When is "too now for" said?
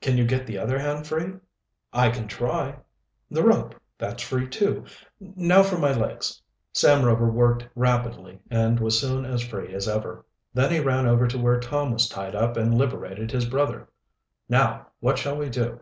4.46-5.76